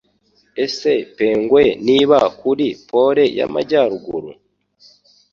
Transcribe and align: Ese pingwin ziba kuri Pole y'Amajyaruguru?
Ese 0.65 0.91
pingwin 1.15 1.71
ziba 1.85 2.19
kuri 2.39 2.65
Pole 2.89 3.23
y'Amajyaruguru? 3.37 4.31